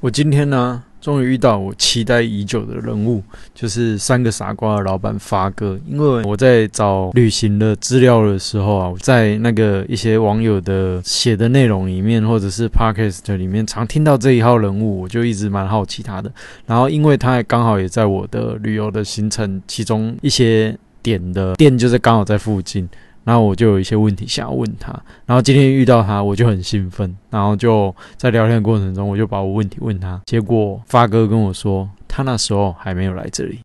[0.00, 3.20] 我今天呢，终于遇到我期待已久的人物，
[3.52, 5.76] 就是三个傻瓜的老板发哥。
[5.88, 16.30] 因为我在找旅行的资料的时候啊，在那个一些网友的写的内容里面，或者是 podcast 里面，常听到这一号人物，我就一直蛮好奇他的。
[16.64, 22.88] 然后，因为他刚好也在我的旅游的行程其中一些点的店，就是刚好在附近。
[23.28, 24.90] 然后我就有一些问题想要问他，
[25.26, 33.58] 然后今天遇到他，我就很兴奋，然后就在聊天的过程中，我就把我问题问他，结果发哥跟我说，他那时候还没有来这里。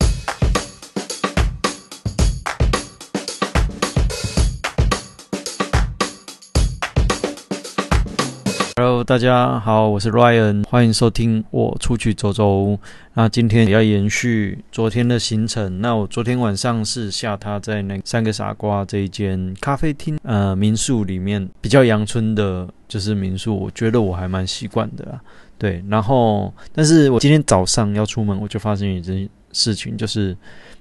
[9.05, 12.79] 大家好，我是 Ryan，欢迎收听我出去走走。
[13.15, 15.81] 那今天也要延续昨天的行程。
[15.81, 25.19] 那我昨天晚上是下榻在那三个傻瓜这一间咖啡厅，呃，民宿里面比较阳春的，就是民宿，我觉得我还蛮习惯的。
[25.57, 30.35] 对，然后，但是我今天早上要出门，我就发生一件事情，就是。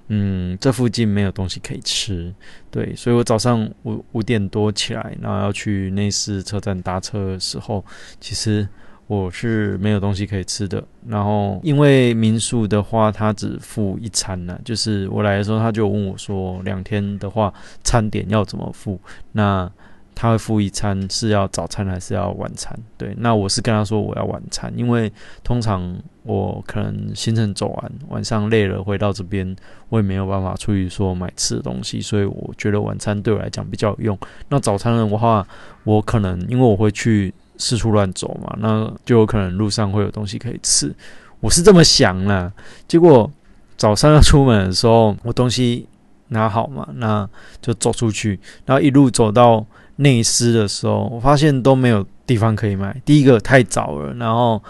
[0.08, 2.34] 嗯，这附近没有东西可以吃，
[2.70, 7.82] 对，所以我早上五五点多起来，然后要去内斯车站搭车的时候，
[8.20, 8.68] 其实
[9.06, 10.82] 我是没有东西可以吃的。
[11.06, 19.00] 然后因为民宿的话，他只付一餐呢，就是我来的时候他就问我说，两天的话餐点要怎么付？
[19.32, 19.70] 那
[20.14, 22.78] 他会付一餐是要早餐还是要晚餐？
[22.96, 29.56] 对，那我是跟他说我要晚餐，因为通常我可能行程走完，晚上累了回到这边，
[29.88, 34.18] 我也没有办法出去说买吃的东西，所以我觉得晚餐对我来讲比较有用。
[34.48, 35.44] 那早餐的话，
[35.82, 40.94] 我可能因为我会去四处乱走嘛，那就有可能路上会有东西可以吃，
[41.40, 42.52] 我是这么想啦。
[42.86, 43.28] 结果
[43.76, 45.88] 早上要出门的时候，我东西
[46.28, 47.28] 拿好嘛，那
[47.60, 49.66] 就走出去，然后一路走到。
[49.96, 53.00] 内斯的时候，我发现都没有地方可以买。
[53.04, 54.62] 第一个太早了，然后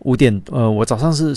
[0.00, 1.34] 五点，呃，我早上是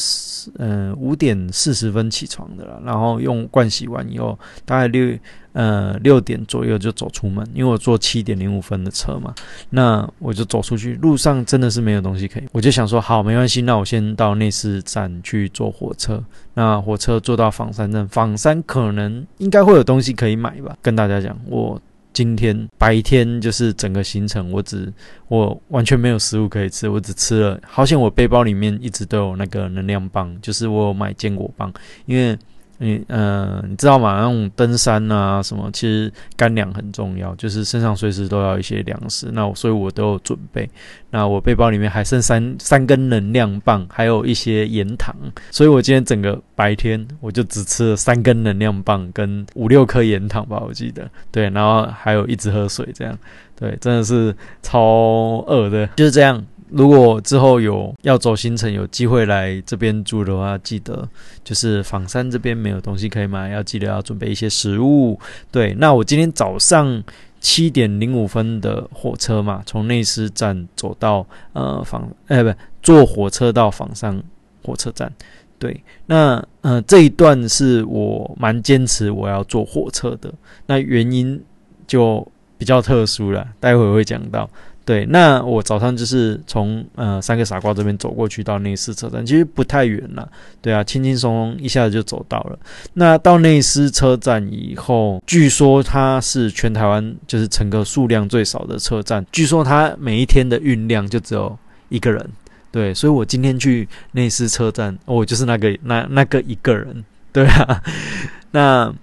[0.60, 5.18] 嗯五点四十分起床的了，然后用盥洗完以后，大概六
[5.54, 9.34] 呃六点左右就走出门，因为我坐七点零五分的车嘛，
[9.72, 21.82] 那我就走出去，路上真的是没有东西可以，我就想说好没关系，那我先到内斯站去坐火车，那火车坐到仿山站，仿山可能应该会有东西可以买吧，跟大家讲我。
[22.14, 24.92] 今天白天就是整个行程，我只
[25.28, 27.60] 我完全没有食物可以吃，我只吃了。
[27.66, 31.74] 好像我背包里面一直都有那个能量棒，就是我有买坚果棒，
[32.06, 32.38] 因为。
[32.82, 34.16] 你呃，你知道吗？
[34.16, 39.30] 那种登山啊什么，其实干粮很重要，就是身上随时都要一些粮食。
[39.32, 40.68] 那我所以，我都有准备。
[41.12, 45.16] 那我背包里面还剩三三根能量棒，还有一些盐糖。
[45.52, 51.08] 所以我今天整个白天我就只吃了三根能量棒跟五六颗盐糖吧，我记得。
[51.32, 53.16] 对，然后还有一直喝水，这样。
[53.56, 56.44] 对，真的是超饿的，就是这样。
[56.72, 61.08] 如果之后有要走行程，有机会来这边住的话，记得
[61.44, 65.20] 就是仿山这边没有东西可以买，要记得要准备一些食物。
[65.52, 67.04] 对，那我今天早上
[67.42, 74.24] 七点零五分的火车嘛，从内斯站走到呃仿，哎不，坐火车到仿山
[74.64, 75.12] 火车站。
[75.60, 80.34] 对，那呃这一段是我蛮坚持我要坐火车的，
[80.66, 81.40] 那原因
[81.86, 82.26] 就
[82.58, 84.50] 比较特殊了，待会会讲到。
[84.92, 90.30] 对，那我早上就是从呃三个傻瓜这边走过去到内斯车站，其实不太远了。
[90.62, 92.60] 对啊，轻轻松松一下子就走到了。
[92.96, 101.58] 那到内斯车站以后，据说它是全台湾就是乘客数量最少的车站，据说它每一天的运量就只有
[101.88, 102.30] 一个人。
[102.70, 107.02] 对，所以我今天去内斯车站，我就是那个那那个一个人。
[107.32, 107.82] 对啊，
[108.52, 108.94] 那。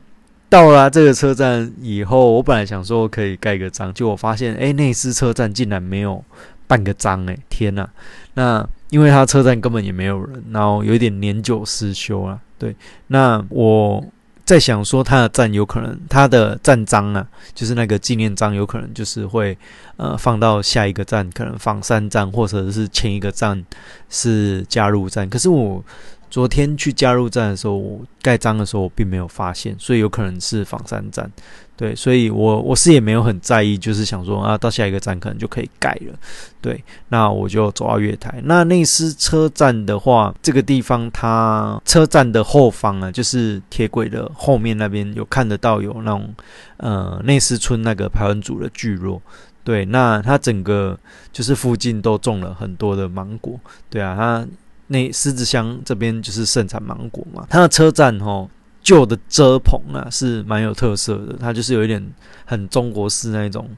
[0.50, 6.24] 到了这个车站以后，我本来想说可以盖个章，结果发现，哎，内斯车站竟然没有
[6.66, 7.86] 办个章，哎，天呐！
[8.32, 12.40] 那因为他车站根本也没有人，然后有一点年久失修啊。
[12.58, 12.74] 对，
[13.08, 14.02] 那我
[14.46, 19.56] 在想说，他的站有可能，他的站章啊，就是那个纪念章，有可能就是会
[19.98, 23.62] 呃放到下一个站，可能放三站，或者是前一个站
[24.08, 25.28] 是加入站。
[25.28, 25.84] 可是我。
[26.30, 31.30] 昨天去加入站的时候，我盖章的时候我并没有发现，所以有可能是仿山站，
[31.76, 36.18] 对，所以我我是也没有很在意，就是想说啊，到下一个站可能就可以盖了，
[36.60, 38.40] 对，那我就走到月台。
[38.44, 46.34] 那内斯车站的话，这个地方它车站的后方啊，就是铁轨的后面那边有看得到有那种
[46.76, 49.22] 呃内斯村那个排湾族的聚落，
[49.64, 50.98] 对，那它整个
[51.32, 53.58] 就是附近都种了很多的芒果，
[53.88, 54.46] 对啊，它。
[54.88, 58.50] 那狮子乡这边就是盛产芒果嘛，它的车站吼
[58.82, 62.04] 旧的遮棚啊是蛮有特色的，它就是有一点
[62.44, 63.68] 很中国式那一种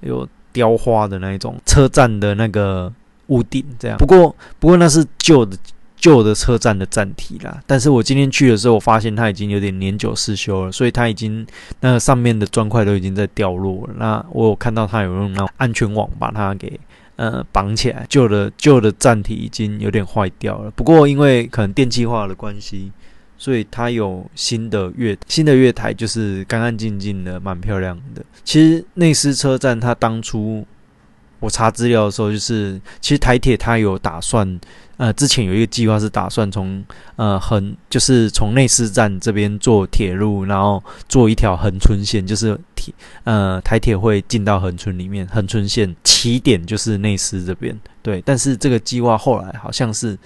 [0.00, 2.92] 有雕花的那一种车站的那个
[3.28, 3.96] 屋顶这样。
[3.98, 5.56] 不过不过那是旧的
[5.96, 7.62] 旧的车站的站体啦。
[7.66, 11.46] 但是我今天去的时候，我发现它已经有点年久失修了，所以它已经
[11.80, 13.94] 那个上面的砖块都已经在掉落了。
[13.96, 16.80] 那我有看到它有用那种安全网把它给
[17.18, 20.70] 呃绑起来，旧的旧的站体已经有点坏掉了。
[20.70, 22.90] 不过因为可能电气化的关系。
[23.40, 28.20] 所以它有新的月新的月台，就是干干净净的，蛮漂亮的。
[28.42, 30.66] 其实内斯车站，它当初
[31.38, 34.58] 我查资料的时候，就是其实台铁它有打算，
[34.96, 36.84] 呃，之前有一个计划是打算从
[37.14, 42.58] 呃横，就是从内斯站这边做铁路，然后做一条横村线，就是
[43.24, 48.22] 呃台铁会进到横村里面，横村线起点就是内斯这边，对。
[48.22, 50.18] 但是这个计划后来好像是。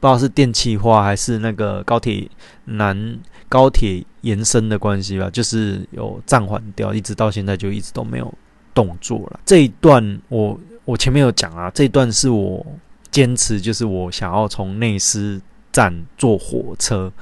[0.00, 2.26] 不知道是电气化还是那个高铁
[2.64, 3.18] 南
[3.50, 8.32] 高铁延伸的关系吧，就是有暂缓掉，一直到现在就一直都没有
[8.72, 9.40] 动作了。
[9.44, 12.64] 这一段我我前面有讲啊，这一段是我
[13.10, 15.38] 坚持，就是我想要从内斯
[15.70, 17.12] 站坐火车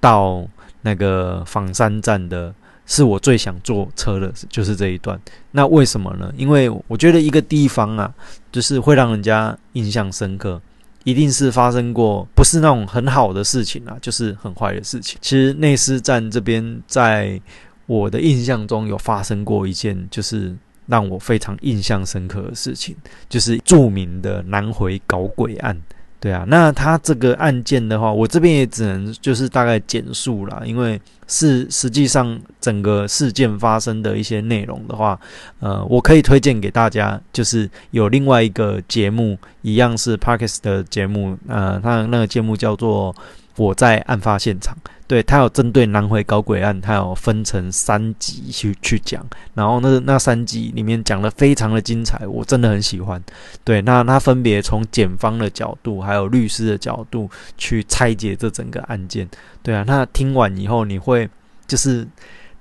[0.00, 0.44] 到
[0.80, 2.52] 那个仿山站的，
[2.92, 5.18] 是我最想坐车的，就是这一段。
[5.50, 6.30] 那为什么呢？
[6.36, 8.12] 因为我觉得一个地方啊，
[8.52, 10.60] 就是会让人家印象深刻。
[11.04, 15.18] 一定是发生过不是那种很好的事情啊，就是很坏的事情。
[15.22, 17.40] 其实内斯站这边，在
[17.86, 20.54] 我的印象中有发生过一件，就是
[20.86, 22.94] 让我非常印象深刻的事情，
[23.28, 25.76] 就是著名的南回搞鬼案。
[26.22, 35.18] 对啊，那他这个案件的话，我这边也只能就是大概简述啦，因为是实际上整个事件发生的一些内容的话，
[35.58, 43.12] 呃，我可以推荐给大家，就是有另外一个节目，一样是 Parkes 的节目，呃，他那个节目叫做
[43.56, 44.76] 《我在案发现场》。
[45.12, 49.22] 对他有针对南回搞鬼案，他有分成三集去去讲，
[49.52, 53.22] 然后那那三集里面讲的非常的精彩，我真的很喜欢。
[53.62, 59.28] 对，那他分别从检方的角度，还有律师的角度去拆解这整个案件。
[59.62, 61.28] 对啊，那听完以后，你会
[61.66, 62.08] 就是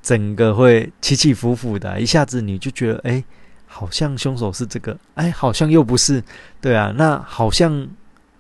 [0.04, 3.24] 整个会起起伏伏的，一下子你就觉得，哎，
[3.66, 6.22] 好像凶手是这个，哎，好像又不是。
[6.60, 7.88] 对啊，那好像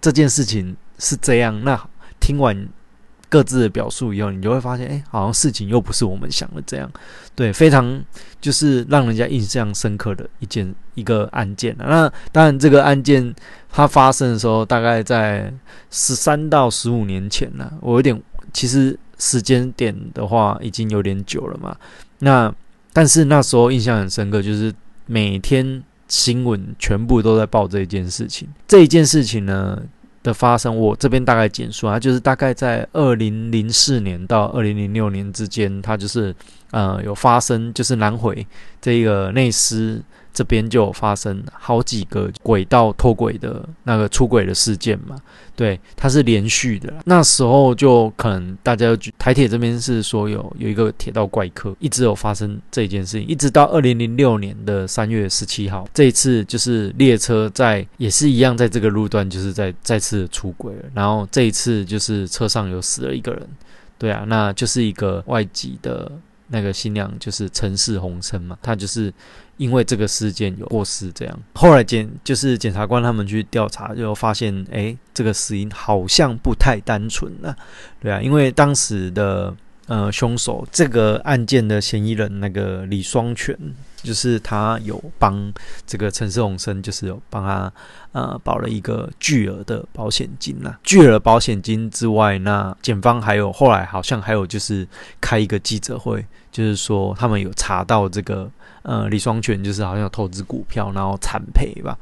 [0.01, 1.57] 这件事情是这样。
[1.63, 1.81] 那
[2.19, 2.67] 听完。
[3.31, 6.91] 各自的表述以后，你就会发现，哎，好像事情又不是我们想的这样，
[7.33, 8.03] 对，非常
[8.41, 13.33] 就是让人家印象深刻的一件一个案件那当然，这个案件
[13.71, 15.49] 它发生的时候，大概在
[15.89, 17.71] 十三到十五年前了。
[17.79, 21.73] 我有点，其实时间点的话，已经有点久了嘛。
[22.19, 22.53] 那
[22.91, 24.73] 但是那时候印象很深刻，就是
[25.05, 28.49] 每天新闻全部都在报这一件事情。
[28.67, 29.81] 这一件事情呢？
[30.23, 36.35] 的发生，我这边大概简述啊，就是大概在二零零四年到二零零六年之间，它就是
[36.71, 38.45] 呃有发生，就是南回
[38.81, 40.01] 这个内斯。
[40.33, 45.15] 这边就有发生好几个轨道脱轨的那个出轨的事件嘛，
[45.55, 46.93] 对，它是连续的。
[47.05, 63.47] 那时候就可能大家台铁这边是说有有一个铁道怪客，一直有发生这件事情，一直到二零零六年的三月十七号，这一次就是列车在也是一样在这个路段就是在再次出轨了，然后这一次就是车上有死了一个人，
[63.97, 66.11] 对啊，那就是一个外籍的
[66.51, 69.11] 那个新娘，就是陈氏红生嘛，她就是。
[69.57, 77.55] 因为这个事件有过失，这样后来检就是检察官他们去调查，就发现，哎，这个死因好像不太单纯了，
[77.99, 79.55] 对啊，因为当时的
[79.91, 83.53] 呃凶手这个案件的嫌疑人那个李双全，
[84.01, 85.51] 就是他有帮
[85.85, 87.73] 这个陈世宏生，就是有帮他
[88.13, 94.87] 呃保了一个巨额的保险金呐，巨额保险金之外，那检方还有后来好像还有就是
[95.19, 98.49] 开一个记者会，就是说他们有查到这个。
[98.83, 101.95] 呃，李双全就是好像有投资股票，然后惨赔吧，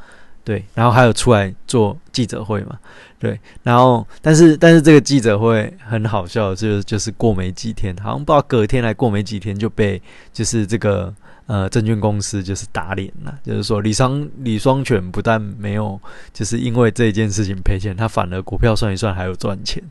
[0.49, 2.75] 对，然后还有出来做记者会嘛，
[3.19, 10.01] 对，然后但是但是这个记者会很好笑，就就是过没几天，好像不知道隔天来过没几天就被
[10.33, 11.13] 就是这个
[11.45, 16.01] 呃证券公司就是打脸了，就是说李双李双全不但没有
[16.33, 19.83] 就是因为这件事情赔钱，他反而股票算一算还有赚钱，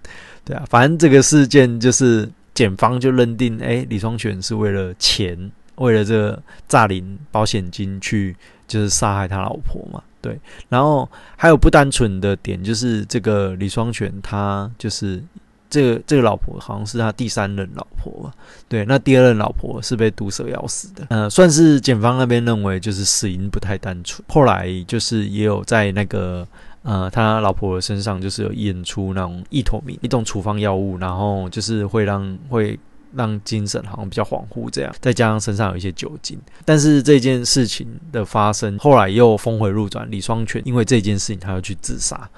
[0.45, 5.53] 对啊，反正这个事件就是检方就认定，哎，李双全是为了钱。
[5.77, 8.35] 为了这个诈领保险金去，
[8.67, 10.03] 就是杀害他老婆嘛？
[10.21, 10.39] 对。
[10.69, 15.23] 然后还有不单纯的点，就是这个李双全，他就是
[15.71, 18.33] 这个这个老婆好像是他第三任老婆。
[18.69, 18.85] 对。
[18.85, 21.07] 那第二任老婆是被毒蛇咬死的。
[21.11, 24.23] 呃，算是检方那边认为就是死因不太单纯。
[24.29, 26.47] 后来就是也有在那个
[26.83, 32.79] 呃他老婆身上就是有验出那种异头明一种处方药物，然后就是会让会。
[33.15, 36.38] 让精神好像比较恍惚这样，再加上身上有一些酒精。
[36.65, 42.29] 但是这件事情的发生，后来又峰回路转，李双全因为这件事情他要去自杀。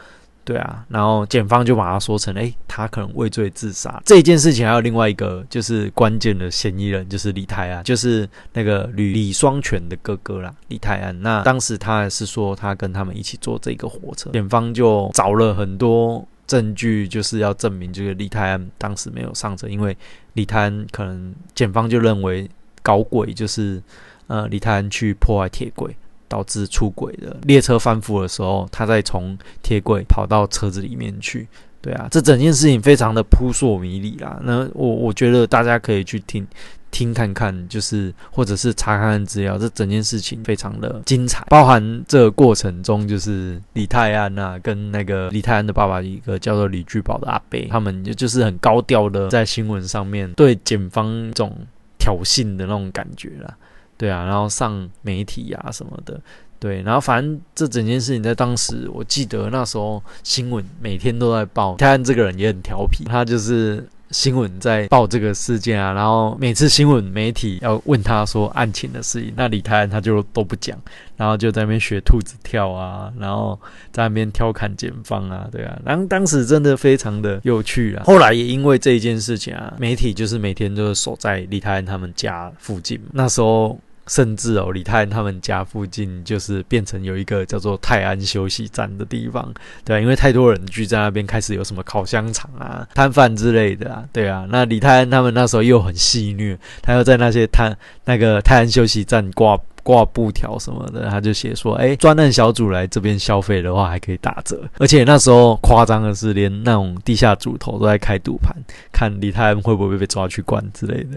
[0.42, 4.02] 对啊，然后检方就把他说成，哎，他可能畏罪自杀。
[4.04, 11.16] 这件事情还有另外一个就是关键的嫌疑人，就是李泰安，就是那个李李双全的哥哥啦，李泰安。
[11.22, 19.96] 那当时他还是说他跟他们一起坐这个火车，检方就找了很多证据，就是要证明这个李泰安当时没有上车，因为
[20.32, 22.50] 李泰安可能检方就认为
[22.82, 23.80] 搞鬼，就是
[24.26, 25.94] 呃李泰安去破坏铁轨。
[26.30, 31.48] 导致出轨的列车翻覆的时候，他再从铁轨跑到车子里面去。
[31.82, 34.38] 对啊，这整件事情非常的扑朔迷离啦。
[34.44, 36.46] 那我我觉得大家可以去听
[36.90, 39.56] 听看看，就是或者是查看资料。
[39.56, 51.56] 这整件事情非常的精彩，包含这个过程中，就是李泰安啊，跟那个李泰安的爸爸一个叫做李聚宝的阿伯，他们就就是很高调的在新闻上面对检方一种
[51.98, 53.56] 挑衅的那种感觉啦。
[53.96, 56.18] 对啊，然后上媒体啊什么的，
[56.58, 61.76] 对，然后反正这整件事情在当时，我记得那时候新闻每天都在报。
[61.76, 70.76] 泰安这个人也很调皮，他就是新闻在报这个事件啊，然后每次新闻媒体要问他说案情的事情，那李泰安他就都不讲，
[71.16, 73.58] 然后就在那边学兔子跳啊，然后
[73.92, 78.02] 在那边调侃检方啊，对啊，然后当时真的非常的有趣啊。
[78.04, 83.78] 后来也因为这一件事情啊，媒体就是每天都守在李泰安他们家附近，那时候。
[84.10, 94.48] 甚至哦，李泰安他们家附近就是变成有一个叫做泰安休息站的地方，对因为太多人聚在那边，开始有什么烤香肠啊、摊贩之类的啊，对啊。
[94.50, 97.72] 那李泰安他们那时候又很戏虐，他又在那些摊
[98.04, 108.52] 那个泰安休息站挂挂布条什么的，他就写说：“哎，专案小组来这边消费的话还可以打折。”而且那时候夸张的是，连那种地下主头都在开赌盘，
[108.92, 111.16] 看李泰安会不会被抓去关之类的。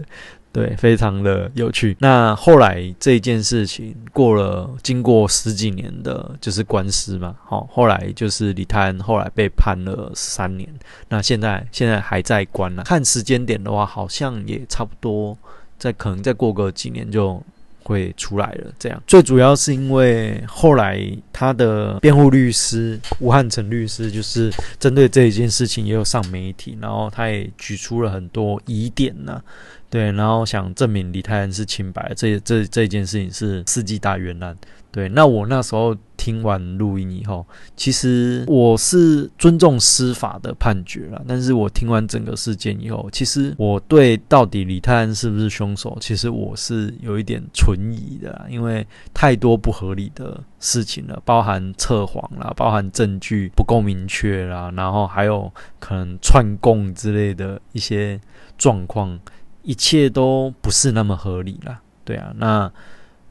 [0.54, 1.96] 对，非常的有趣。
[1.98, 7.34] 那后来这件事情过了，经过十几年的，就是官司嘛。
[7.44, 10.68] 好，后来就是李泰安后来被判了三年。
[11.08, 12.84] 那现在现在还在关呢。
[12.86, 15.36] 看时间点的话，好像也差不多，
[15.76, 17.42] 再可能再过个几年就。
[17.86, 20.98] 会出来了，这样最主要是因为后来
[21.30, 29.38] 他的辩护律师吴汉成律师就是针对这一件事情也有上媒体，然后他也举出了很多疑点呢，
[29.94, 34.56] 对，然后想证明李泰安是清白，这这这件事情是世纪大冤案。
[34.90, 37.46] 对，那我那时候听完录音以后，
[37.76, 41.24] 其实我是尊重司法的判决了。
[41.28, 58.20] 但是我听完整个事件以后，其实我对到底李泰安是不是凶手，其实我是有一点存疑的，因为太多不合理的事情了，包含测谎啦，包含证据不够明确啦，然后还有可能串供之类的一些
[58.58, 59.18] 状况，
[59.64, 61.80] 一切都不是那么合理了。
[62.04, 62.70] 对啊，那。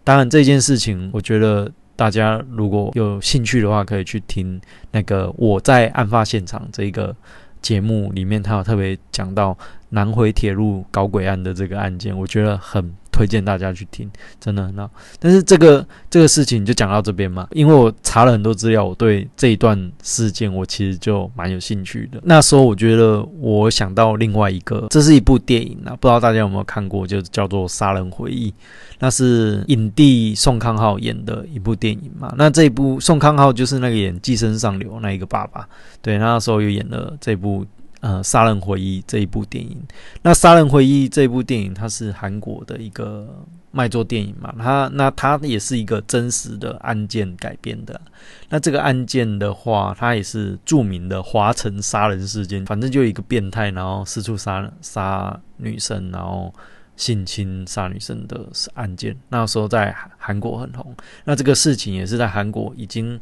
[0.05, 4.59] 当然，这件事情，我觉得大家如果有兴趣的话，可以去听
[4.91, 7.15] 那个我在案发现场这个
[7.61, 9.57] 节目里面，他有特别讲到
[9.93, 12.93] 南回铁路搞鬼案的这个案件，我觉得很。
[13.13, 14.09] 推荐大家去听，
[14.39, 14.89] 真的很好。
[15.19, 22.19] 但是这个这个事情就讲到这边嘛，因为我查了很多资料，我对这一段事件我其实就蛮有兴趣的。
[22.23, 28.49] 那时候我觉得我想到另外一个，这是一部电影啊，不知道大家有没有看过，就叫做《杀人回忆》，
[28.97, 32.33] 那是影帝宋康昊演的一部电影嘛。
[32.35, 35.69] 那这一部宋康昊就是那个演《寄生上流》那一个爸爸，
[36.01, 37.63] 对，那时候又演了这部。
[38.03, 39.81] 呃，《杀人回忆》这一部电影，
[40.23, 44.53] 那《杀人回忆》这部电影，它是韩国的一个卖座电影嘛？
[44.59, 48.01] 它那它也是一个真实的案件改编的。
[48.49, 52.65] 那这个案件的话，它也是著名的华城杀人事件。
[52.65, 56.53] 反正就一个变态，然后四处杀杀女生，然后
[56.97, 59.15] 性侵杀女生的案件。
[59.29, 60.93] 那时候在韩国很红。
[61.23, 63.17] 那这个事情也是在韩国已经。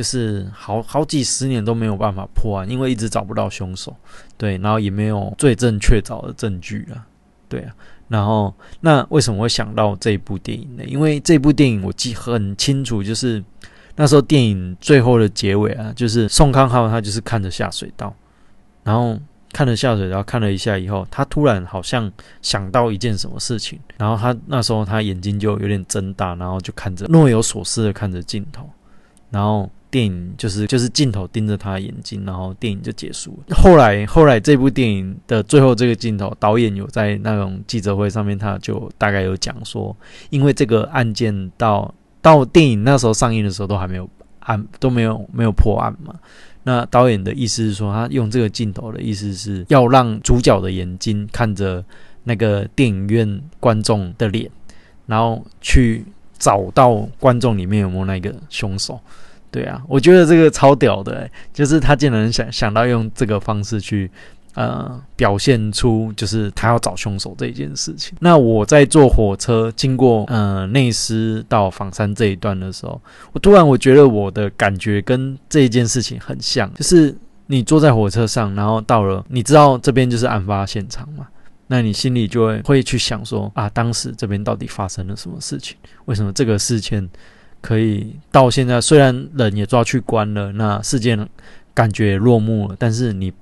[0.00, 3.94] 就是好好几十年都没有办法破案，因为一直找不到凶手，
[4.38, 7.04] 对，然后也没有罪证确凿的证据啊，
[7.50, 7.74] 对啊，
[8.08, 10.82] 然后那为什么会想到这一部电影呢？
[10.86, 13.44] 因为这部电影我记很清楚，就是
[13.94, 18.16] 那时候电影最后的结尾啊，就是宋康昊他就是看着下水道，
[18.82, 19.20] 然后
[19.52, 28.66] 看着下水道看了一下以后，他突然好像想到一件什么事情，然后他那时候他眼睛就有点睁大，然后就看着若有所思的看着镜头，
[29.28, 29.68] 然后。
[29.90, 33.56] 电影就是就是镜头盯着他的眼睛，然后电影就结束了。
[33.56, 39.94] 后来后来这部电影的最后这个镜头，导演有在那种记者会上面，他就大概有讲说，
[40.30, 41.92] 因为这个案件到
[42.22, 44.08] 到电影那时候上映的时候都还没有
[44.40, 46.14] 案都没有没有破案嘛。
[46.62, 51.84] 那导演的意思是说，他用这个镜头的意思是要让主角的眼睛看着
[52.22, 54.48] 那个电影院观众的脸，
[55.06, 56.04] 然后去
[56.38, 59.00] 找到观众里面有没有那个凶手。
[59.50, 64.10] 对啊，我觉得这个超屌的，就是他竟然想想到用这个方式去。
[64.54, 68.18] 呃，表现出就是他要找凶手这一件事情。
[68.18, 73.00] 那我在坐火车经过呃内斯到房山这一段的时候，
[73.32, 77.16] 我突然我觉得我的感觉跟这一件事情很像，就是
[77.46, 81.28] 你坐在火车上，然后到了，你知道这边就是案发现场嘛，
[81.68, 85.76] 那你心里就会会去想说啊，当时这边到底发生了什么事情？
[86.06, 87.08] 为什么这个事件
[87.60, 88.80] 可以到现在？
[88.80, 91.28] 虽然人也抓去关了，那事件
[91.74, 93.32] 感觉落幕了，但是你。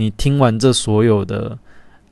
[0.00, 1.58] 你听完这所有的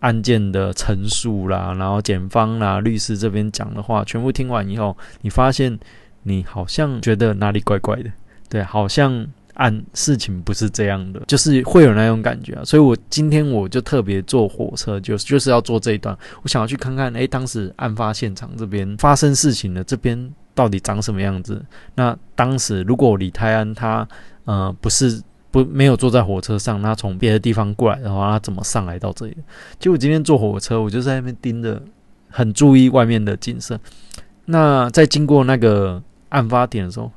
[0.00, 5.78] 案件的陈述啦，然后检方啦、律师这边讲的话，全部听完以后，你发现
[6.24, 8.10] 你好像觉得哪里怪怪的，
[8.48, 12.64] 对，好像案事情不是这样的，就是会有那种感觉啊。
[12.64, 20.18] 所以我今天我就特别坐火车，就是就是要坐这一段，我想要去看看，诶，当时案发现场这边发生事情的这边
[20.56, 21.64] 到底长什么样子。
[21.94, 24.08] 那当时如果李泰安他
[24.46, 25.22] 呃不是。
[25.48, 29.36] 不，没有坐在火车上，他从别的地方过来的话，他怎么上来到这里？
[29.78, 31.80] 结果今天坐火车，我就在那边盯着，
[32.28, 33.78] 很注意外面的景色。
[34.46, 37.10] 那在经过那个案发点的时候，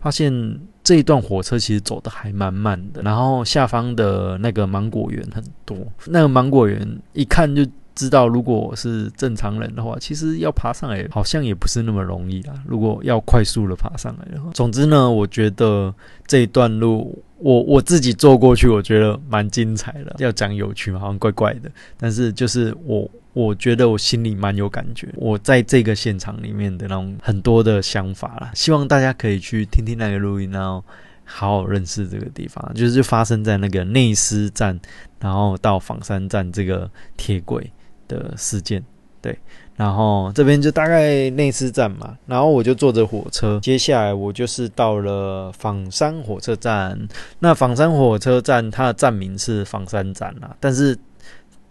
[0.00, 3.00] 发现这一段火车其实走的还蛮慢的。
[3.02, 7.64] 然后下方的那个芒果园很多，那个芒果园一看就。
[7.94, 12.54] 知道，如果我是正常人的话，其实要爬上来好像也不是那么容易啦。
[12.66, 15.94] 如果要快速的爬上来的话，总之呢，我觉得
[16.26, 20.16] 这一段路，我我自己坐过去，我觉得蛮精彩的。
[20.18, 25.08] 要讲有趣嘛，好像怪怪的，但是就是我我觉得我心里蛮有感觉。
[25.14, 30.84] 我在这个现场里面的那种很多的想法啦，希望大家可以去听听那个录音，然后
[31.24, 32.74] 好好认识这个地方。
[32.74, 34.78] 就是发生在那个内斯站，
[35.20, 37.70] 然后到仿山站这个铁轨。
[38.08, 38.84] 的事件，
[39.20, 39.38] 对，
[39.76, 46.98] 然后这边就大概内斯站嘛，然后我就坐着火车，接下来我就是到了仿山火车站。
[47.38, 50.96] 那仿山火车站它的站名是仿山站啊，但是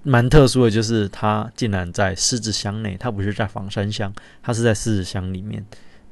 [0.04, 5.64] 蛮特殊的就是它竟然在狮子乡内，它不是在仿山乡，它是在狮子乡里面。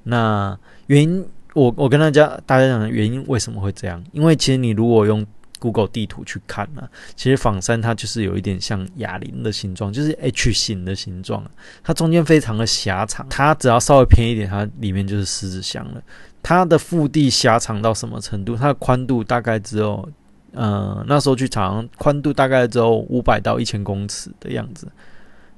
[0.03, 0.57] 那
[0.87, 4.03] 原因，我我跟大家大家讲的原因为什么会这样？
[4.13, 5.25] 因为其实你如果用
[5.61, 11.45] Google 地图去看呢，其实仿山它就是有一点像哑铃的形状，就是 H 型的形状，
[11.83, 16.01] 它中间非常的狭长，它只要稍微偏一点，它里面就是狮子箱了。
[16.41, 18.55] 它的腹地狭长到什么程度？
[18.55, 20.09] 它的宽度大概只有，
[20.53, 24.87] 呃，那时候去查，宽度大概只有五百到一千公尺的样子。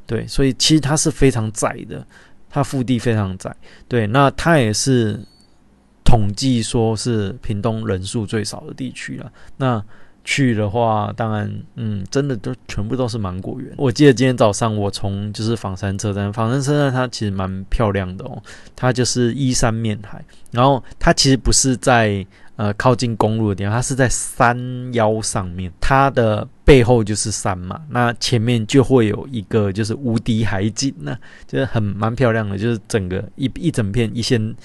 [0.05, 2.05] 对，所以其实它是非常窄的，
[2.49, 3.55] 它腹地非常窄。
[3.87, 5.19] 对，那它也是。
[6.13, 9.31] 统计说是屏东人数最少的地区了。
[9.57, 9.83] 那
[10.23, 13.73] 去的话，当然，嗯，真的都全部都是芒果园。
[13.77, 18.39] 我记得今天早上我从就是仿山车站，仿山车站它其实蛮漂亮的哦，
[18.75, 22.23] 它就是依山面海，然后它其实不是在
[22.57, 24.55] 呃靠近公路的地方，它是在山
[24.93, 34.55] 腰上面，它的背后就是山嘛，那前面就会有一个就是无敌海景那，就是很蛮漂亮的，就是整个一一整片一线。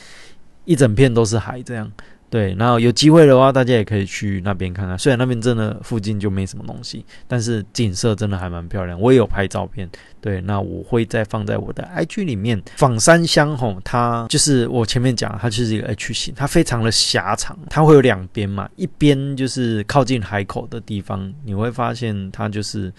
[0.69, 1.91] 一整片都是海，这样
[2.29, 2.55] 对。
[2.59, 4.99] 然后有机会的话，大家也可以去那边看看。
[4.99, 9.01] 虽然那边真的附近就没什么东西，但是景色真的还蛮漂亮。
[9.01, 9.89] 我也有拍照片，
[10.21, 10.43] 对。
[10.43, 12.63] 那我会再放在我的 IG 里面。
[12.77, 18.69] 仿山乡吼，它就是我前面讲，它就是一个 H 型，它非常的狭长，它会有两边嘛。
[18.77, 22.93] 一边就是靠近海口的地方，你会发现它就是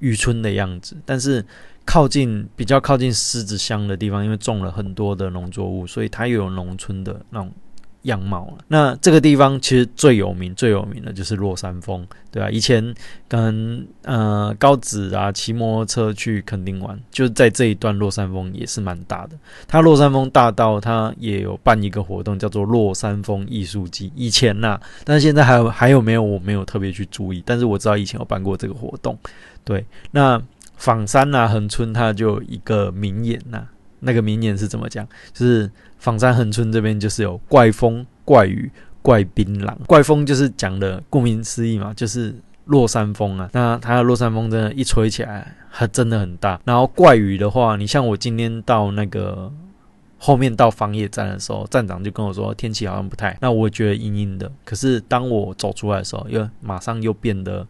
[0.00, 1.44] 渔村的样子，但是。
[1.84, 7.52] 靠近比较靠近狮子乡的地方，因为种了很多的农作物，所以它又有农村的那种
[8.02, 8.64] 样貌了。
[8.68, 12.50] 那这个地方其实最有名、最有名的就是落山峰，对吧？
[12.50, 12.94] 以前
[13.28, 19.36] 跟呃高子啊骑摩托车去垦丁玩，就在这一段落山峰也是蛮大的。
[19.68, 24.12] 它落山峰大道，它也有办一个活动，叫做落山峰艺术季。
[24.16, 26.22] 以前呐，但是现在还有还有没有？
[26.22, 29.16] 我没有特别去注意，但是我知道以前有办过这个活动。
[29.64, 30.42] 对，那。
[30.82, 33.62] 仿山呐，横村它就一个名言呐，
[34.00, 35.06] 那个名言是怎么讲？
[35.32, 38.68] 就是仿山横村这边就是有怪风、怪雨、
[39.00, 39.72] 怪槟榔。
[39.86, 43.48] 怪风就是讲的，顾名思义嘛，就是落山风啊。
[43.52, 46.60] 那它的落山风真的，一吹起来，它真的很大。
[46.64, 49.52] 然后怪雨的话，你像我今天到那个
[50.18, 54.50] 后面到方叶站的时候，站长就跟我说天气好像不太，那我觉得阴阴的。
[54.64, 57.64] 可是当我走出来的时候，又马上又变得。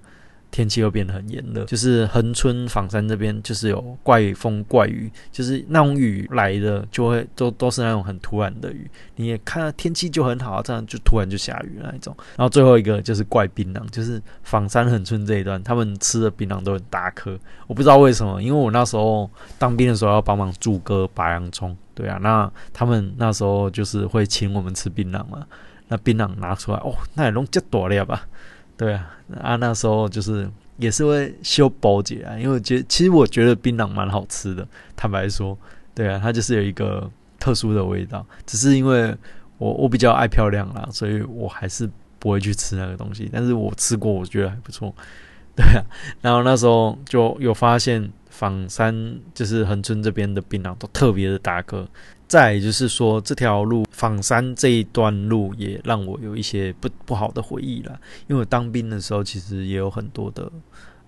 [0.52, 12.14] 天气又变得很炎热，就是横村仿山这边就是有怪风怪雨，就是那种雨来的就会都都是那种很突然的雨，你也看天气就很好，这样就突然就下雨那一种。
[12.36, 17.36] 然后最后一个就是怪槟榔，就是仿山横村这一段，他们吃的槟榔都很大颗，
[17.66, 25.46] 我不知道为什么，因为我那时候当兵的时候要帮忙驻割拔洋葱，对啊，那他们那时候就是会请我们吃槟榔嘛，
[25.88, 28.28] 那槟榔拿出来哦，那也弄这多了吧。
[28.76, 35.56] 对啊，啊那时候就是也是会修包解啊，因为觉其实我觉得槟榔蛮好吃的，坦白说，
[35.94, 37.08] 对啊，它就是有一个
[37.38, 39.14] 特殊的味道，只是因为
[39.58, 44.92] 我我比较爱漂亮啦，所以我还是不会去吃那个东西，但是我吃过，我觉得还不错，
[45.54, 45.84] 对啊，
[46.20, 51.86] 然后那时候就有发现仿山就是横村这边的槟榔都特别的大颗。
[52.32, 58.00] 再就是说，这条路仿山这一段路也让我有一些不不好的回忆了。
[58.26, 60.50] 因为我当兵的时候，其实也有很多的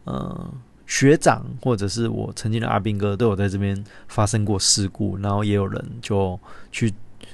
[0.05, 0.53] 呃
[0.87, 6.39] 学长，或者是我曾经的阿兵哥，都有在这边发生过事故，然后也有人就
[6.71, 6.93] 去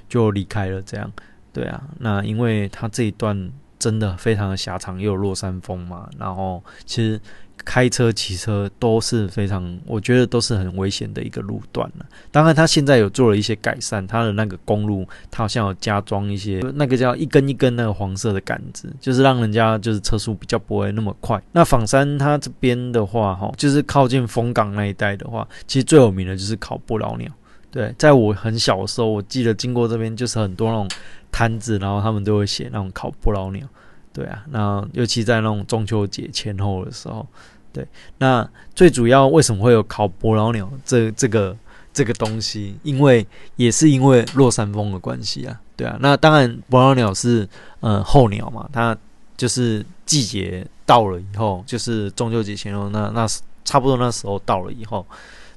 [0.08, 0.80] 就离开了。
[0.82, 1.12] 这样，
[1.52, 7.20] 对啊，那因为他这一段真的非常的狭长，又有落山风嘛，然后其实。
[7.64, 12.06] 开车、骑车都是非常，我觉得都是很危险的一个路段了。
[12.30, 21.40] 当然，他现在有做了一些改善，他的那个公路，他好像有加装一些那个叫一根一根那个黄色的杆子，就是让人家就是车速比较不会那么快。
[21.52, 27.30] 那仿山它这边的话，哈，就是靠近丰港那一带的话，其实最有名的就是烤不老鸟。
[27.70, 30.88] 对，在我很小的时候，我记得经过这边就是很多那种
[31.30, 33.64] 摊子，然后他们都会写那种烤不老鸟。
[34.12, 37.24] 对啊，那尤其在那种中秋节前后的时候，
[37.72, 37.86] 对，
[38.18, 41.56] 那最主要为什么会有烤伯劳鸟这这个
[41.92, 42.76] 这个东西？
[42.82, 45.96] 因为也是因为落山风的关系啊，对啊。
[46.00, 48.96] 那当然伯劳鸟是呃候鸟嘛，它
[49.36, 53.24] 就是季节到了以后，就是中秋节前后，那那
[53.64, 55.06] 差不多那时候到了以后，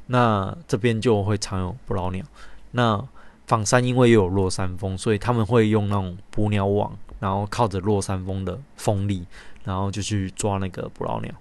[0.07, 2.23] 那这边就会常有伯劳鸟。
[2.71, 3.03] 那
[3.47, 6.95] 仿山因为又有落山风，所以他们会用那种捕鸟网。
[7.23, 9.25] 然后靠着落山风的风力，
[9.63, 11.33] 然后就去抓那个捕捞鸟。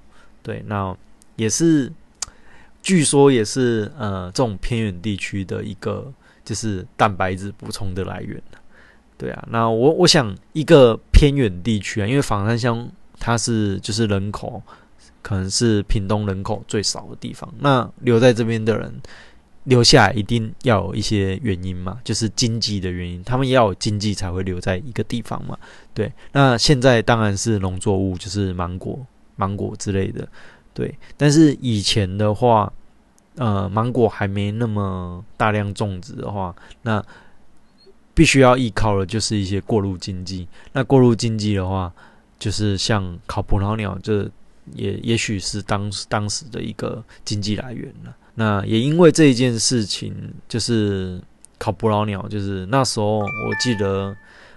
[0.45, 0.97] 对，那
[1.35, 1.93] 也是，
[2.81, 6.13] 据说也是呃这种偏远地区的一个
[6.45, 8.41] 就是蛋白质补充的来源
[9.19, 14.63] 对啊，那我我想一个偏远地区啊，因为房山乡它是就是人口
[15.21, 18.95] 可能是屏东人口最少的地方，那留在这边的人。
[19.65, 25.57] 留下一定要有一些原因嘛，就是经济的原因，他们要有经济才会留在一个地方嘛。
[25.95, 28.99] 对，那现在当然是农作物，就是芒果、
[29.37, 30.27] 芒果之类的。
[30.75, 32.73] 对，但是以前的话，
[33.37, 37.05] 呃，芒果还没那么大量种植的话，那
[38.15, 40.49] 必须要依靠的就是一些过路经济。
[40.73, 41.93] 那过路经济的话，
[42.39, 44.29] 就是像烤葡萄鸟，这
[44.75, 48.17] 也也许是当当时的一个经济来源了。
[48.35, 50.15] 那也因为这一件事情，
[50.49, 51.21] 就是
[51.59, 54.17] 烤捕老鸟，就是那时候我记得，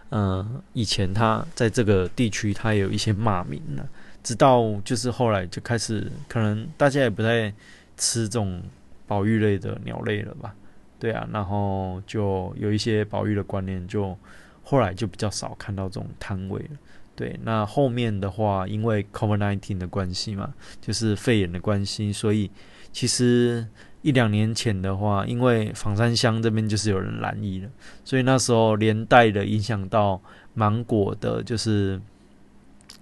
[0.10, 3.86] 呃，以前他在这个地区他有一些骂名了，
[4.24, 7.54] 直到就是后来就开始，可能大家也不再
[7.98, 8.62] 吃这种
[9.06, 10.56] 保育类的鸟类了吧？
[10.98, 14.18] 对啊，然后就有一些保育的观念，就
[14.64, 16.78] 后来就比较少看到这种摊位了。
[17.14, 22.50] 对，那后面的话，因为 COVID-19 的关系嘛，就是肺炎的关系，所以。
[22.96, 23.68] 其实
[24.04, 27.70] 一两年前的话，因为仿山乡这边就是有人染疫了，
[28.06, 30.22] 所以那时候连带的影响到
[30.54, 32.00] 芒果的，就是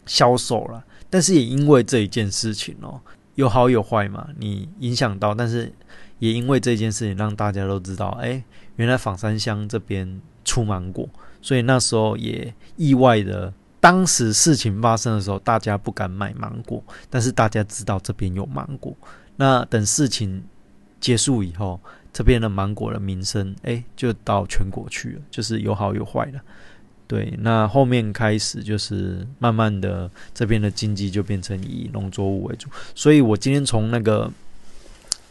[0.08, 0.84] 销售了。
[1.12, 3.00] 但是也因为这一件事情哦，
[3.36, 5.72] 有好有坏嘛，你影响到，但是
[6.18, 8.44] 也因为这件事情让大家都知道，哎，
[8.78, 11.08] 原来仿山乡这边出芒果，
[11.40, 18.98] 所以那时候也意外的，当时事情发生的时候，大家不敢买芒果，但是大家知道这边有芒果。
[19.36, 20.44] 那等事情
[21.00, 21.80] 结束以后，
[22.14, 26.40] 这边的芒果的名声，哎，就到全国去了，就是有好有坏的。
[27.08, 32.68] 对，那后面开始就是慢慢的，这边的经济就变成以农作物为主。
[32.96, 34.32] 所以我今天从那个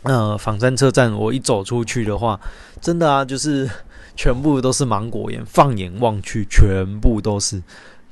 [0.02, 2.38] 呃仿山车站，我一走出去的话，
[2.80, 3.68] 真的啊，就是
[4.14, 7.62] 全部都是芒果园，放眼望去，全部都是。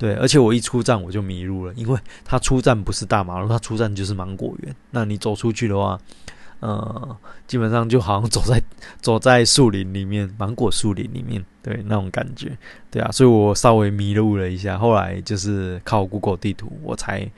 [0.01, 4.75] 对，而且我一出站我就迷路了，因为它出站不是大马路，它出站就是芒果园。
[4.89, 5.95] 那你走出去的话，
[6.59, 8.59] 呃，基本上就好像走在
[8.99, 12.57] 走在树林里面，芒果树林里面，对那种感觉，
[12.89, 14.75] 对啊，所以我稍微迷路了一下。
[14.75, 17.29] 后来就是靠 Google 地图，我才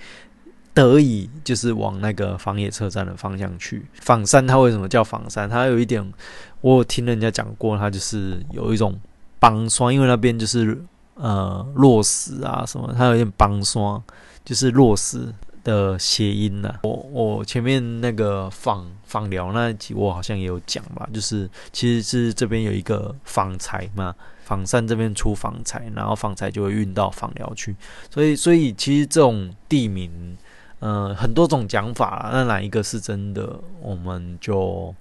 [0.74, 3.86] 得以就是往那个房野车站的方向去。
[3.96, 5.50] 仿山它为什么叫仿山？
[5.50, 6.14] 它有一点，
[6.62, 8.98] 我听人家讲过，它就是有一种
[9.38, 10.82] 帮霜，因为那边就是。
[11.16, 14.02] 呃，落石啊什么，它有点帮霜，
[14.44, 15.32] 就是落石
[15.64, 16.80] 的谐音呢。
[16.84, 27.76] 我我前面那个访访聊那一集，我好像也有讲吧，就是其实是这边有一个访财嘛，访山这边出访财，然后访财就会运到访寮去，
[28.10, 30.36] 所以所以其实这种地名，
[30.80, 34.94] 呃，很多种讲法，那哪一个是真的，我们就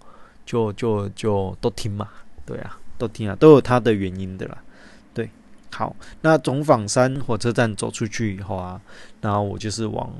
[0.44, 2.06] 就就就都听嘛，
[2.44, 4.58] 对啊，都听啊，都有它的原因的啦。
[5.74, 8.80] 好，那总访山火车站走出去以后啊，
[9.22, 10.10] 然后我就是往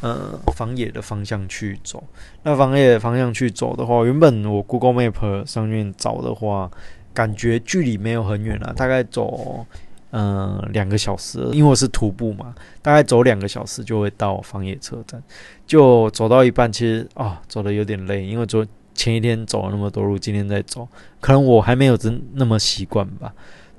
[0.00, 2.02] 呃房野的方向去走。
[2.42, 6.70] 那房野的方向去走的话，原本我 Google Map 上面找的话，
[7.12, 9.66] 感觉距离没有很远啊，大概走
[10.12, 15.22] 嗯两个小时，因为我是徒步嘛，大概走两个小时就会到房野车站。
[15.66, 20.88] 就走到一半，其实啊走的有点累，因为昨前一天走了那么多路，今天在走，
[21.20, 23.32] 可能我还没有真那么习惯吧。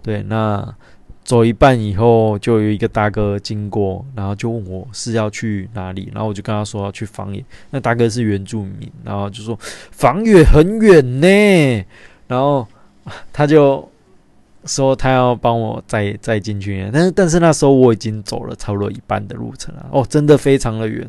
[0.03, 0.75] 对，那
[1.23, 7.45] 走一半以后，就有一个大哥经过，然后就问我是要去哪里，然后我就跟他说要去房野。
[7.69, 9.57] 那大哥是原住民，然后就说
[9.91, 11.85] 房野很远呢，
[12.27, 12.67] 然后
[13.31, 13.87] 他就
[14.65, 21.07] 说他要帮我再再进去，但是但是那时候我已经走了差不多一半的路程了，哦，真的非常的远，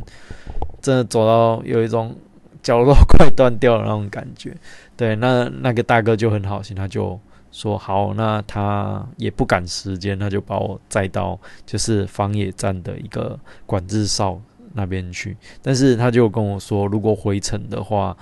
[0.82, 2.14] 真的走到有一种
[2.62, 4.54] 脚都 快断掉的那种感觉。
[4.94, 7.18] 对，那那个大哥就很好心，他就。
[7.52, 14.40] 说好，那他也不赶时间，他就把我载到就是方野站的一个管制哨
[14.72, 15.36] 那边去。
[15.60, 18.16] 但是他就跟我说，如果回程的话，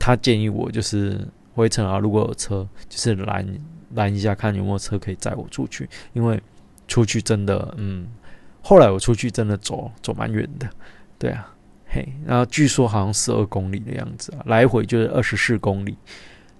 [0.00, 3.46] 他建议我就是回程啊，如果有车，就是拦
[3.94, 5.88] 拦一下，看有没有车可以载我出去。
[6.12, 6.42] 因为
[6.88, 8.08] 出去真的，嗯，
[8.60, 10.68] 后来我出去真的走走蛮远的，
[11.20, 11.54] 对啊，
[11.86, 15.96] 嘿，然后据说好像十二公里的样子，来回就是二十四公里。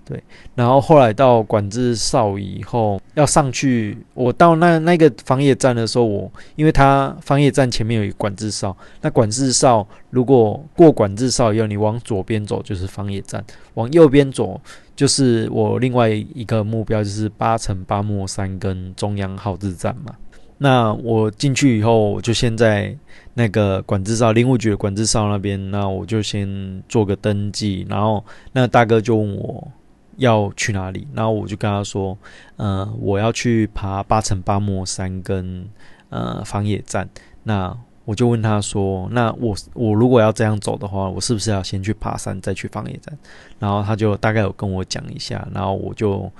[0.08, 0.22] 对，
[0.54, 14.60] 然后后来到管制哨以后要上去，我到那那个防野站的时候，我因为它防野站前面有一个管制哨，那管制哨如果过管制哨以后，你往左边走就是防野站，往右边走
[14.94, 20.14] 就是我另外一个目标就是八层八莫山跟中央号志站嘛。
[20.58, 22.96] 那我进去以后，我就先在
[23.34, 29.66] 那个管制哨林务局的管制哨那边，那我就先做个登记，然后那大哥就问我。
[30.16, 31.06] 要去哪里？
[31.14, 32.16] 然后我就跟他说
[32.56, 35.68] ：“呃，我要去爬八层八莫山跟
[36.08, 37.08] 呃防野站。”
[37.44, 43.16] 那我就问他说：“那我我如果要这样走的话，我是不是要先去爬山再去防野站？”
[43.58, 46.30] 然后他就大概有跟我讲一下，然后我就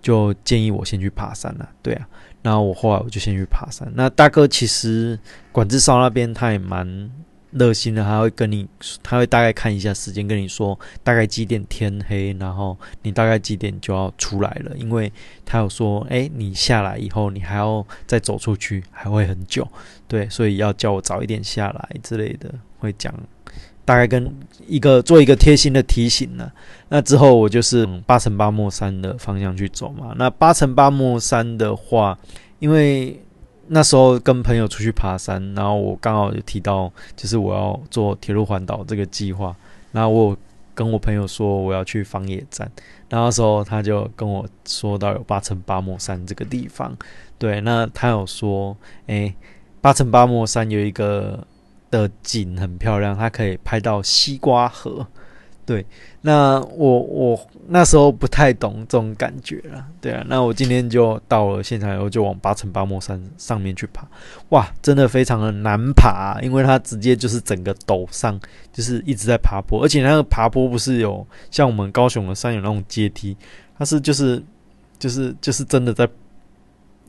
[0.00, 1.68] 就建议我先去爬山了。
[1.82, 2.08] 对啊，
[2.42, 3.90] 然后我后来我就先去爬山。
[3.94, 5.18] 那大哥其实
[5.52, 7.10] 管制哨那边他也蛮。
[7.58, 8.66] 热心的，他会跟你，
[9.02, 15.12] 他会大概看一下时间，跟你说大概几点天黑，然后你大概几点就要出来了，因为
[15.44, 19.66] 他有说，哎，你下来以后，你还要再走出去，还会很久，
[20.06, 23.12] 对，所以要叫我早一点下来之类的，会讲，
[23.84, 24.30] 大概跟
[24.66, 26.50] 一个做一个贴心的提醒呢。
[26.88, 30.14] 那之后我就是八乘八莫山的方向去走嘛。
[30.16, 32.18] 那八乘八莫山的话，
[32.58, 33.20] 因为
[33.68, 39.54] 那时候跟朋友出去爬山，然后我刚好就提到，就是我要做铁路环岛这个计划。
[39.92, 40.36] 然后我
[40.74, 42.70] 跟我朋友说我要去方野站，
[43.08, 46.96] 然后时候他就跟我说到有八层八莫山这个地方。
[47.38, 48.76] 对，那他有说，
[49.06, 49.34] 哎，
[49.80, 51.46] 八层八莫山有一个
[51.90, 55.06] 的景很漂亮，它可以拍到西瓜河。
[55.66, 55.84] 对，
[56.20, 64.06] 那我我那时候不太懂这种感觉了，对啊，那我今天就到了现场以后，就往八层八莫山上面去爬，
[64.50, 68.40] 哇，真的非常的难爬，因为它直接就是整个陡上，
[68.72, 73.36] 就是一直在爬坡，而且那个爬坡不是有像我们高雄的山有那种阶梯，
[73.76, 74.40] 它是就是
[75.00, 76.08] 就是就是真的在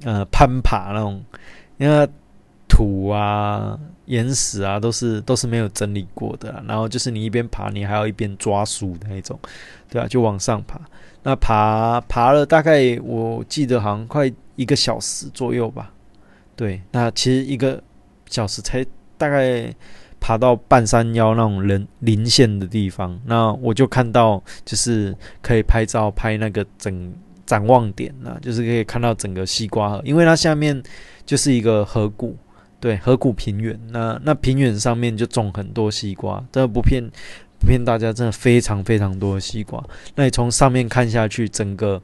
[0.04, 1.24] 呃攀爬那种，
[1.78, 2.10] 因为
[2.68, 3.80] 土啊。
[4.08, 9.38] 岩石啊，都是都是没有整理过的，然后就是你一边爬，你还要一边抓树的那种，
[9.90, 10.80] 对啊，就往上爬。
[11.24, 15.92] 那爬爬了大概我记得好像快一个小时左右吧。
[16.56, 17.84] 对，那其实一个
[18.30, 18.82] 小时才
[19.18, 19.76] 大概
[20.22, 27.14] 爬到半山腰那种人临线的地方，那我就看到就是可以拍照拍那个整
[27.46, 30.82] 展望点啊，就是可以看到整个西瓜河，因为它下面
[31.26, 32.34] 就是一个河谷。
[32.80, 37.04] 对，河谷平原，那那平原上面就种很多西瓜，真的不骗
[37.60, 39.84] 不骗大家，真的非常非常多的西瓜。
[40.16, 42.00] 那你从上面看下去，整个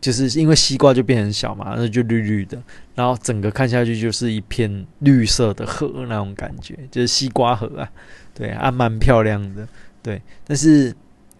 [0.00, 2.60] 就是因为西瓜就变很小嘛，那就绿绿的，
[2.96, 7.88] 然后整个看下去就是一片绿色的河那种感觉，就是西瓜河啊，
[8.34, 9.68] 对啊，蛮漂亮的。
[10.02, 10.92] 对，但是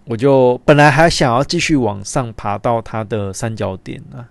[0.05, 4.29] 我就本来还想要继续往上爬到它的三角点啊。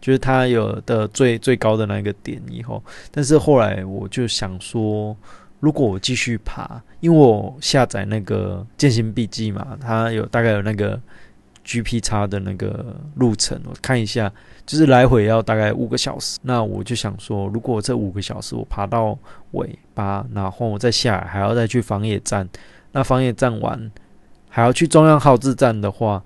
[0.00, 5.16] 就是它有的最最高的那个点以后，但是后来我就想说，
[5.60, 11.00] 如果我继续爬，因为我下载那个践行笔记嘛，它有大概有那个
[11.64, 14.32] G P 叉的那个路程，我看一下，
[14.64, 16.38] 就是来回要大概五个小时。
[16.42, 19.18] 那我就想说，如果这五个小时我爬到
[19.52, 22.48] 尾巴，然后我再下来，还要再去防野站，
[22.92, 23.90] 那防野站完
[24.48, 26.22] 还要去中央号志站的话。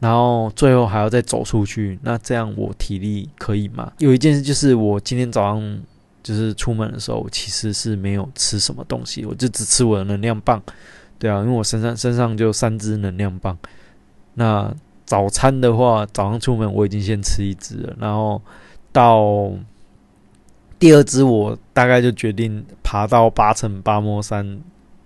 [0.00, 3.92] 然后最后还要再走出去，那这样我体力可以吗？
[3.98, 5.80] 有一件事就是我今天早上
[6.22, 10.60] 就是出门的时候，其实是没有吃什么东西，我就只吃我的能量棒。
[11.18, 13.56] 对啊，因为我身上身上就三支能量棒。
[14.34, 18.40] 那早餐的话，早上出门我已经先吃一支了，然后
[18.92, 19.52] 到
[20.78, 24.60] 第二支我大概就决定爬到八层八摩山。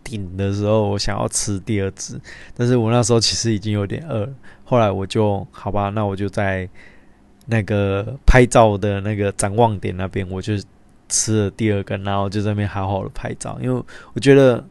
[0.04, 2.20] 顶的时候，我想要吃第二只，
[2.54, 4.28] 但是我那时候其实已经有点饿。
[4.62, 6.68] 后来我就好吧，那我就在
[7.46, 10.52] 那个拍照的那个展望点那边，我就
[11.08, 13.58] 吃了第二根，然后就在那边好好的拍照。
[13.60, 14.64] 因为我觉得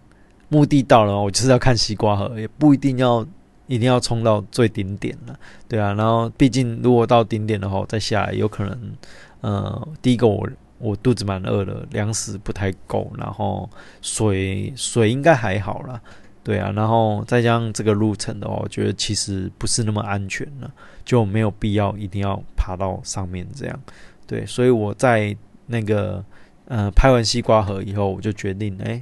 [0.50, 3.26] 目的到了，我就是要看西瓜河，也不一定要
[3.68, 5.94] 一定要冲到最顶点了，对啊。
[5.94, 8.94] 然后毕竟如果到顶点的话，再下来有可能，
[9.42, 10.48] 呃，第一个我。
[10.84, 13.70] 我肚子蛮饿的，粮食不太够，然后
[14.02, 15.98] 水水应该还好啦，
[16.44, 20.70] 对啊，然后再加上这个路程的话，我觉得其实不是那么安全了，
[21.06, 23.80] 就没有必要一定要爬到上面这样，
[24.28, 25.34] 对，所以我在
[25.68, 26.22] 那个
[26.66, 29.02] 呃拍完西瓜河以后，我就决定哎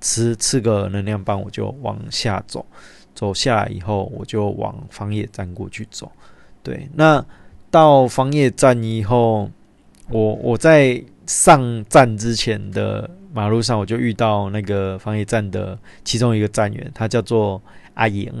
[0.00, 2.64] 吃吃个能量棒，我就往下走，
[3.16, 6.08] 走下来以后我就往防野站过去走，
[6.62, 7.24] 对，那
[7.68, 9.50] 到防野站以后，
[10.08, 11.02] 我我在。
[11.26, 17.60] 上站之前的马路上，我就遇到那个防疫站的其中一个站员，他叫做
[17.94, 18.32] 阿莹。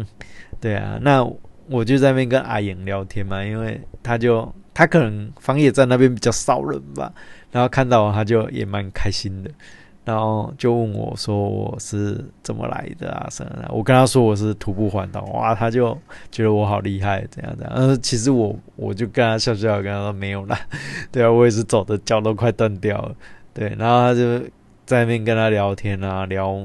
[0.60, 1.22] 对啊，那
[1.68, 7.12] 我就在那边跟阿莹聊天嘛，因为他就他可能防疫站那边比较少人吧，
[7.50, 9.50] 然后看到他就也蛮开心的。
[10.06, 15.98] 然后就问我说我是怎么来的啊什么的，我跟他说我是徒步环岛，哇，他就
[16.30, 17.74] 觉得我好厉害，怎样怎样。
[17.74, 20.56] 呃，其实我我就跟他笑笑，跟他说没有啦，
[21.10, 23.12] 对啊，我也是走的脚都快断掉了，
[23.52, 23.74] 对。
[23.76, 24.38] 然后他就
[24.84, 26.56] 在那边跟他聊天啊，聊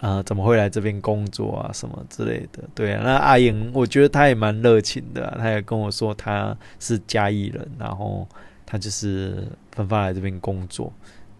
[0.00, 3.00] 啊怎么会来这边工作啊什么之类的，对啊。
[3.02, 8.28] 那阿莹我觉得他也蛮热情的，他也跟我说他是嘉义人，然后
[8.66, 10.92] 他就是分发来这边工作。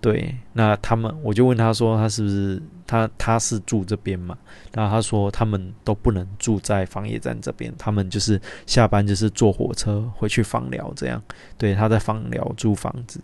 [0.07, 4.39] 对，那他们我就问他说，他是不是他他是住这边嘛？
[4.73, 11.21] 然后他说他们都不能住在防野站这边，他们就是下班就是坐火车回去访寮这样。
[11.59, 13.19] 对，他在访寮租房子。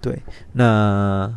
[0.00, 0.18] 对，
[0.52, 1.32] 那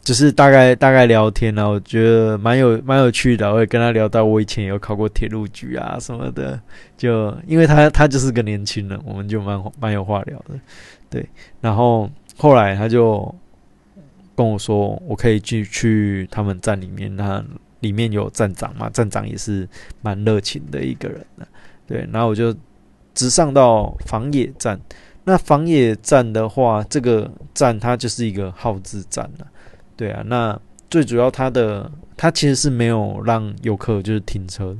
[0.00, 3.52] 就是大概大概聊天呢，我觉得蛮有蛮有趣的。
[3.52, 6.58] 我也跟他聊到我以前有考过铁路局啊什么的，
[6.96, 10.58] 就因为他他就是个年轻人，我们就蛮蛮有话聊的。
[11.10, 11.28] 对，
[11.60, 13.34] 然后后来他就。
[14.38, 17.44] 跟我说，我可以去去他们站里面，那
[17.80, 18.88] 里面有站长嘛？
[18.88, 19.68] 站长也是
[20.00, 21.48] 蛮热情的一个人的，
[21.88, 22.08] 对。
[22.12, 22.54] 然后我就
[23.14, 24.80] 直上到房野站。
[25.24, 29.46] 那房野站的话，这个站它就是一个耗资站了，
[29.96, 30.22] 对啊。
[30.24, 30.56] 那
[30.88, 34.76] 最主要它的它其实是没有让游客就是停车，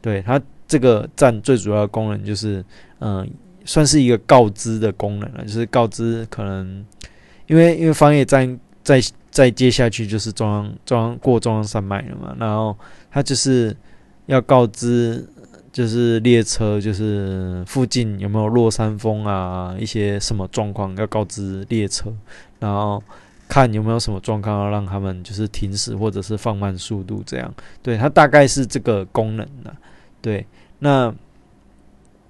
[0.00, 2.64] 对它这个站最主要的功能就是，
[3.00, 3.30] 嗯，
[3.66, 6.82] 算是一个告知的功能了，就是告知可能
[7.46, 8.58] 因为因为防野站。
[8.82, 12.76] 再再接下去就是中央中央过中央山脉了嘛，然后
[13.10, 13.74] 他就是
[14.26, 15.26] 要告知，
[15.72, 22.12] 就是列车就是附近有没有落山风啊，一些什么状况要告知列车，
[22.58, 23.02] 然后
[23.48, 29.74] 看有没有什么状况要让他们就是停驶或者是放慢速度这样，对，它大概是这个功能的，
[30.20, 30.46] 对，
[30.80, 31.14] 那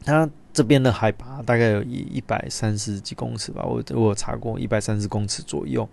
[0.05, 5.89] 它这边的海拔大概有一一百三十几公尺吧，我我查过一百三十公尺左右。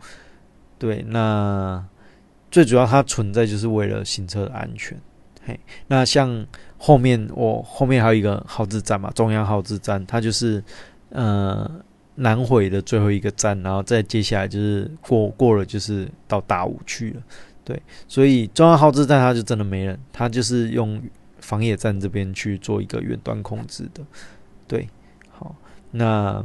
[0.80, 1.86] 对，那
[2.50, 4.98] 最主要它存在就是为了行车安全。
[5.46, 10.64] 嘿，那像后面我后面还有一个号志站嘛，中央号志站，它就是
[11.10, 11.70] 呃
[12.16, 17.22] 南回的最后一个站，然后再接下来就是过过了就是到大武去了。
[17.66, 21.02] 对，所以中央号志站它就真的没人，它就是用
[21.40, 24.02] 防野站这边去做一个远端控制的。
[24.66, 24.88] 对，
[25.30, 25.54] 好，
[25.92, 26.42] 那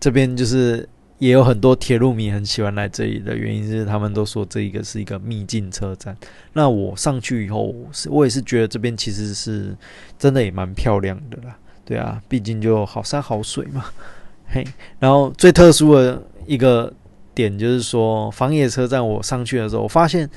[0.00, 0.88] 这边就是。
[1.18, 6.16] 也有很多铁路迷很喜欢来这里的原因是，他们都说这一个是一个秘境车站。
[6.52, 7.74] 那我上去以后，
[8.10, 9.74] 我也是觉得这边其实是
[10.18, 11.56] 真的也蛮漂亮的啦。
[11.84, 13.84] 对啊，毕竟就好山好水嘛。
[14.48, 14.66] 嘿，
[14.98, 16.92] 然后最特殊的一个
[17.34, 20.28] 点就是说，房野车站我上去的时候，我发现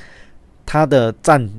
[0.66, 1.50] 它的站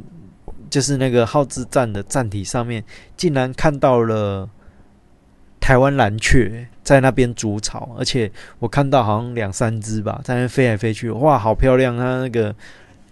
[0.70, 2.82] 就是那个号志站的站体上面，
[3.16, 4.48] 竟然看到了。
[5.60, 11.96] 台湾蓝雀在那边筑巢，而且我看到好像两三只吧，在那飞来飞去，哇，好漂亮！
[11.96, 12.54] 它那个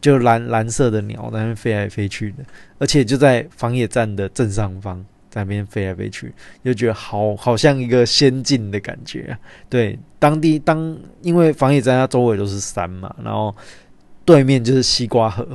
[0.00, 2.44] 就蓝蓝色的鸟在那边飞来飞去的，
[2.78, 6.32] 而且就在防野站的正上方，在那边飞来飞去，
[6.64, 9.38] 就觉得好好像一个仙境的感觉啊。
[9.68, 13.54] 对，当地当因为防野站它周围都是山嘛，然后
[14.24, 15.46] 对面就是西瓜河，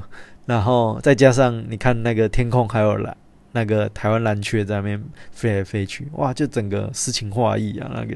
[0.46, 3.18] 然后再加上你看那个天空还有蓝。
[3.54, 7.92] 那个台湾蓝雀在那边飞来飞去，哇，就整个诗情画意啊！
[7.94, 8.16] 那个，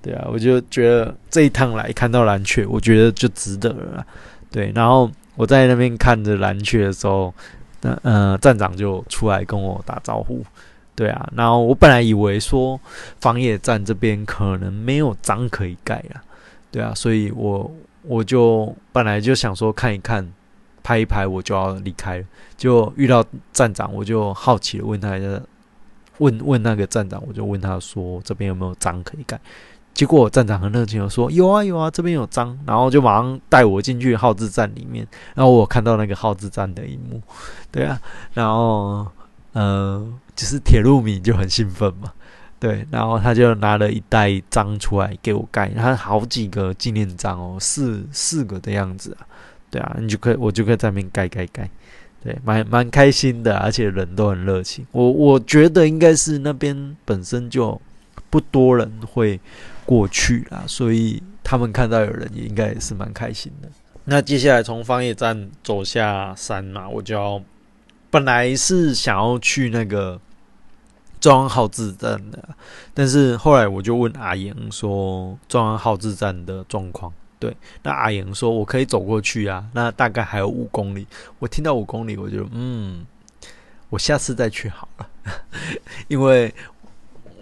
[0.00, 4.06] 对啊，我就觉得这一趟来看到蓝雀，我觉得就值得了。
[4.50, 7.34] 对，然后我在那边看着蓝雀的时候，
[7.82, 10.44] 那呃站长就出来跟我打招呼。
[10.94, 12.80] 对啊，然后我本来以为说
[13.20, 16.22] 防野站这边可能没有章可以盖啊，
[16.70, 17.70] 对啊，所以我
[18.02, 20.26] 我就本来就想说看一看。
[20.88, 22.24] 拍一拍我就要离开了，
[22.56, 23.22] 就遇到
[23.52, 25.38] 站长，我就好奇的问他一下，
[26.16, 29.38] 问问那个站长，我就问他说这边有没有章可以盖？
[29.92, 37.20] 结果站长很热情的说有啊有啊，这边有章，然后就马上带我进去号字站里面，然后我看到那个号字站的一幕，
[37.70, 38.00] 对啊，
[38.32, 39.06] 然后
[39.52, 42.10] 呃，就是铁路迷就很兴奋嘛，
[42.58, 49.28] 对，然后他就拿了一袋章出来给我盖，他好几个纪念章哦，四四个的样子啊。
[49.70, 51.68] 对啊，你就可以，我就可以在那边盖盖盖，
[52.24, 54.86] 对，蛮蛮开心的，而且人都很热情。
[54.92, 57.80] 我我觉得应该是那边本身就
[58.30, 59.38] 不多人会
[59.84, 63.68] 过去啦，所以他们看到有人也应该也是蛮开心的。
[64.04, 67.42] 那接下来从方野站走下山嘛，我就要
[68.10, 70.18] 本来是想要去那个
[71.20, 72.48] 中央号志站的，
[72.94, 77.12] 但是后来我就问阿莹说中央号志站的状况。
[77.38, 81.06] 对，那阿莹说：“我可以走过去啊，那大概还有五公里。”
[81.38, 83.06] 我听到五公里，我就嗯，
[83.90, 85.08] 我下次再去好了，
[86.08, 86.52] 因为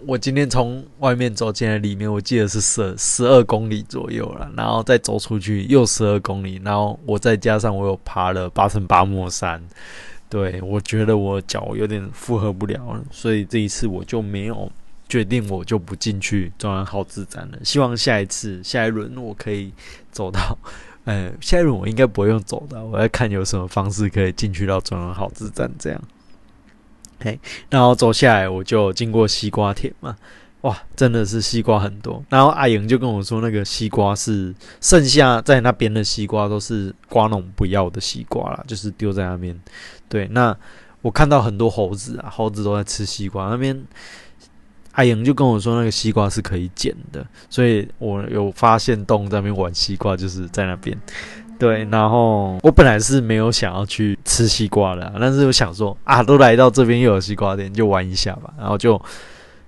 [0.05, 9.61] 我今天从外面走进来里面，我记得是十十二公里左右了，然后再走出去又十二公里，然后我再加上我有爬了八层八莫山，
[10.29, 14.71] 对我觉得我脚有点负荷不了，所以这一次我就没有。
[15.09, 17.57] 决定我就不进去中央号志站了。
[17.63, 19.73] 希望下一次下一轮我可以
[20.11, 20.57] 走到，
[21.05, 26.01] 呃，下一轮我应该不会用走的，我要看有什么方式可以进去到中央号志站这样。
[27.19, 27.39] 嘿，
[27.69, 30.15] 然后走下来我就经过西瓜田嘛，
[30.61, 32.23] 哇，真的是西瓜很多。
[32.29, 39.59] 然后阿莹就跟我说，那个西瓜是剩下在那边的西瓜都是瓜农不要的西瓜啦，就是丢在那边。
[40.07, 40.55] 对，那
[41.01, 43.83] 我看到很多猴子啊，猴子都在吃西瓜那边。
[44.97, 50.97] 阿莹就跟我说，那个西瓜是可以捡的，所以我有发现洞在那边玩西瓜，就是在那边。
[51.59, 58.51] 对，然后我本来是没有想要去吃西瓜的，但是我想说啊，都来到这边又有西瓜店，就玩一下吧。
[58.57, 58.99] 然后就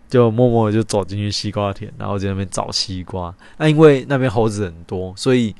[0.07, 3.31] 就默默的就走进去西瓜田，然后在那边找西瓜。
[3.57, 5.55] 那因为那边猴子很多，所以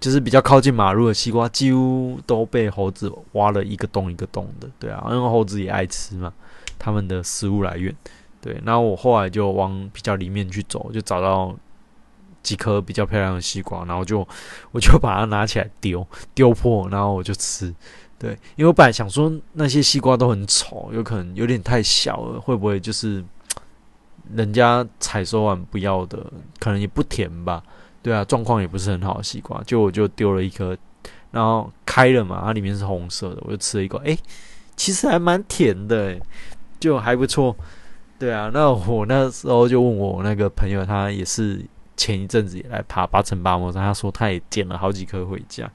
[0.00, 4.68] 就是比较靠近马路的西瓜，几乎都被猴子挖了一个洞一个洞的。
[4.78, 6.30] 对啊，因为猴子也爱吃嘛，
[6.78, 7.94] 他们的食物来源。
[8.44, 11.56] 对，然后我后来就往比较里面去走，就找到
[12.42, 14.18] 几颗比较漂亮的西瓜，然后就
[14.70, 17.74] 我就把它拿起来丢丢破，然后我就吃。
[18.18, 23.24] 对，因为我本来想说那些西瓜都很丑，有可能有点太小了，会不会就是
[24.34, 26.18] 人家采收完不要的，
[26.58, 27.62] 可能也不甜吧？
[28.02, 30.76] 对啊，状况也不是很好的西瓜，就我就丢了一颗，
[31.30, 34.14] 然后开了嘛，它里面是红色的，我就吃了一口，哎，
[34.76, 36.20] 其实还蛮甜的，
[36.78, 37.56] 就还不错。
[38.24, 41.62] 对啊，那我那时候就问我那个朋友，他也是
[41.94, 45.70] 前一阵子也来爬八层八摩山，他说他也捡了好几颗回家。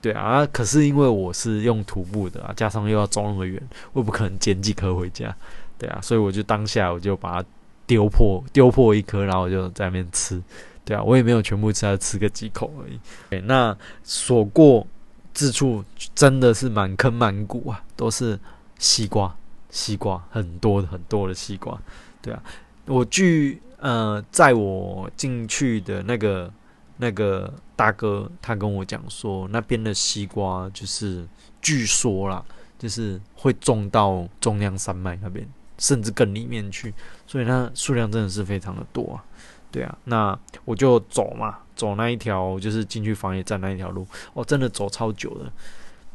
[0.00, 3.60] 对啊，可是因为我是用徒步的啊，加上又要走那么远，
[3.92, 5.34] 我不可能捡几颗回家。
[5.76, 7.48] 对啊，所以我就当下我就把它
[7.84, 10.40] 丢破，丢破一颗，然后我就在那边吃。
[10.84, 12.96] 对啊，我也没有全部吃，吃个几口而已。
[13.30, 14.86] 对，那所过
[15.34, 18.38] 之处真的是满坑满谷啊，都是
[18.78, 19.36] 西瓜。
[19.72, 21.80] 西瓜很多很多的西瓜，
[22.20, 22.42] 对啊，
[22.84, 26.52] 我据呃，在我进去的那个
[26.98, 31.26] 那个大哥，他跟我讲说，那边的西瓜就是
[31.62, 32.44] 据说啦，
[32.78, 35.48] 就是会种到中央山脉那边，
[35.78, 36.92] 甚至更里面去，
[37.26, 39.24] 所以它数量真的是非常的多啊，
[39.70, 45.50] 对啊，那我就走嘛，走那一条就是进去防疫站那一条路，哦，真的走超久的，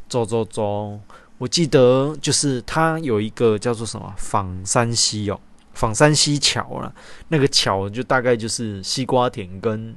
[0.08, 1.00] 走走走。
[1.38, 5.40] 我记得就是它有一个叫做什么仿山溪哦，
[5.74, 6.94] 仿山溪桥了。
[7.28, 9.96] 那个桥就大概就是西瓜田跟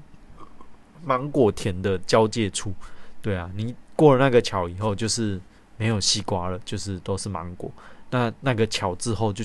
[1.03, 2.74] 芒果田的交界处。
[3.22, 5.41] 对啊，你过了那个桥以后，就是
[5.76, 7.70] 没有西瓜了，就是都是芒果。
[8.11, 9.45] 那那个桥之后就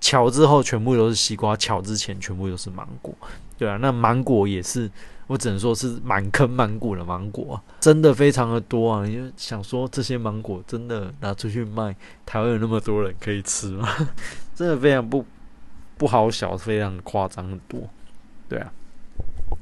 [0.00, 3.14] 桥之后全部都是西瓜，桥之前全部都是芒果。
[3.56, 4.90] 对啊，那芒果也是，
[5.28, 9.06] 我只能说是满坑满谷的芒果，真的非常的多啊！
[9.06, 11.94] 因为想说这些芒果真的拿出去卖，
[12.26, 13.88] 台湾有那么多人可以吃吗？
[14.54, 15.24] 真的非常不
[15.96, 17.80] 不好小，非常夸张的多。
[18.48, 18.70] 对啊，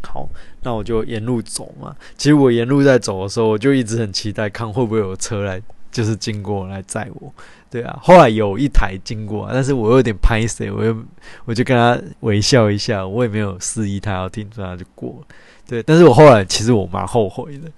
[0.03, 0.29] 好，
[0.63, 1.95] 那我就沿路走嘛。
[2.17, 7.33] 其实我沿路在走的时候，我就一直很期待看会不会有车来，就是经过来载我。
[7.71, 10.97] 对啊，后来有一台经过，但是我有点拍谁，我又
[11.45, 15.27] 我就跟他微笑一下，我也没有示意他要停，所以他就过了。
[15.71, 17.71] 对，但是我后来其实我蛮后悔的，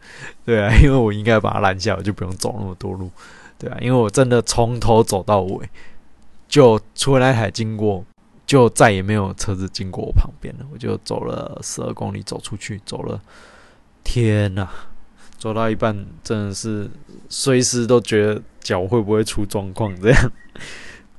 [0.46, 3.10] 对啊，因为我应该把他拦下，我就不用走那么多路，
[3.58, 5.68] 对啊，因为我真的从头走到尾，
[6.48, 8.02] 就除了那台经过，
[8.46, 13.20] 就再也没有车子经过我旁边了，我就走了十二公里走出去，走了，
[14.02, 14.66] 天呐！
[15.36, 16.90] 走到一半，真的是
[17.28, 19.94] 随时都觉得脚会不会出状况。
[20.00, 20.32] 这样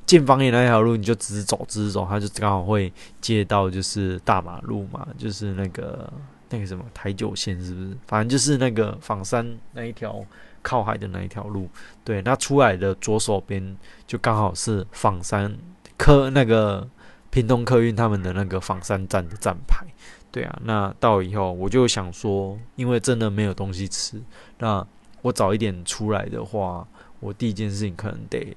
[0.07, 6.11] 进房野那条路，你就直走直走，它就刚好会接到就是大马路嘛，就是那个
[6.53, 7.97] 那个什么台九线，是不是？
[8.05, 10.23] 反正就是那个仿山那一条
[10.61, 11.67] 靠海的那一条路。
[12.03, 13.75] 对，那出来的左手边
[14.05, 15.57] 就刚好是仿山
[15.97, 16.87] 客那个
[17.31, 19.83] 屏东客运他们的那个仿山站的站牌。
[20.31, 24.21] 对啊，那到以后我就想说，因为真的没有东西吃，
[24.59, 24.85] 那
[25.23, 26.87] 我早一点出来的话，
[27.19, 28.55] 我第一件事情可能得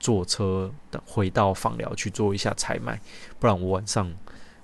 [0.00, 0.72] 坐车
[1.04, 3.00] 回到访寮去做一下采买，
[3.38, 4.12] 不然我晚上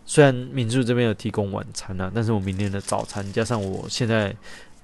[0.05, 4.35] 虽然民宿这边有提供晚餐啊，但是我明天的早餐加上我现在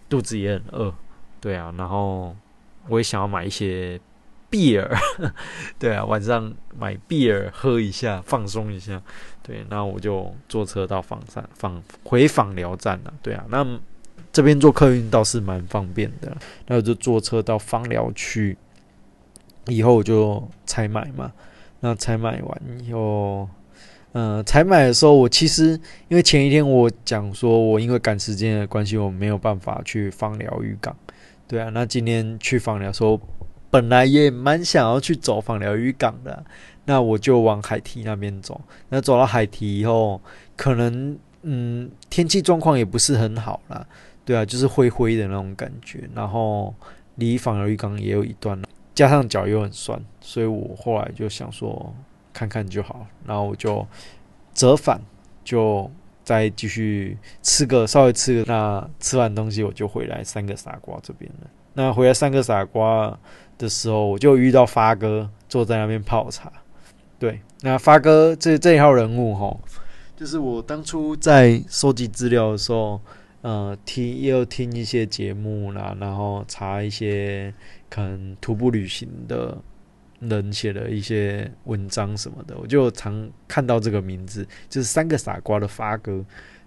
[0.09, 0.95] 肚子也很饿，
[1.41, 2.35] 对啊，然后
[2.89, 4.01] 我也想要买一些
[4.51, 4.89] beer，
[5.79, 9.03] 对啊，晚上买 beer 喝一下，放松一下。
[9.43, 13.12] 对，那我就坐车到访山访回访寮站了。
[13.23, 13.66] 对啊，那
[14.31, 16.37] 这边坐客运倒是蛮方便的。
[16.66, 18.57] 那我就坐车到访寮去，
[19.66, 21.33] 以后我就采买嘛。
[21.81, 23.49] 那采买完以后，
[24.13, 25.79] 嗯，采买的时候，我其实
[26.09, 30.97] 因为前一天我讲说我因为赶时间的关系，我没有办法去访寮渔港。
[31.47, 33.21] 对啊，那今天去访寮说，
[33.71, 36.45] 本来也蛮想要去走访寮渔港的。
[36.85, 38.59] 那我就往海堤那边走。
[38.89, 40.19] 那走到海堤以后，
[40.57, 43.87] 可能嗯天气状况也不是很好啦，
[44.25, 46.09] 对啊，就是灰灰的那种感觉。
[46.15, 46.75] 然后
[47.17, 51.95] 离访儿渔港也有一段了，加上脚又很酸，所以我后来就想说
[52.39, 53.05] 看看就好。
[53.26, 53.84] 然后我就
[54.55, 55.01] 折返，
[55.43, 55.91] 就
[56.22, 58.45] 再继续吃个稍微吃个。
[58.53, 61.51] 那吃完东西我就回来三个傻瓜这边了。
[61.74, 63.18] 那回来三个傻瓜
[63.57, 66.53] 的时候，我就遇到发哥坐在那边泡茶。
[67.18, 69.57] 对，那发哥这这一号人物哈，
[70.16, 73.01] 就是我当初在收集资料的时候，
[73.41, 77.53] 呃，听也有听一些节目啦，然后查一些
[77.91, 79.59] 可能徒步旅行的
[80.21, 86.25] 人写的一些文章什么的，我就常看到这个名字，就是三个傻瓜的发哥。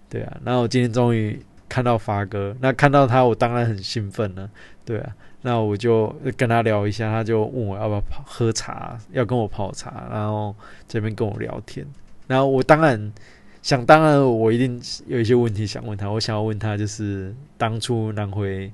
[0.08, 4.50] 对啊，那我今天终于看到发哥，那看到他，我当然很兴奋了。
[4.84, 5.16] 对啊。
[5.44, 10.54] 那我就跟他聊一下，他就问我要不要泡喝茶，要跟我泡茶，然后
[10.86, 11.84] 这边跟我聊天。
[12.28, 13.12] 然后我当然
[13.60, 16.08] 想当然，我一定有一些问题想问他。
[16.08, 18.72] 我想要问他就是当初南回